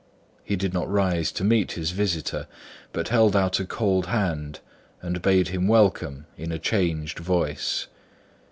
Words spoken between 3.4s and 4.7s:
a cold hand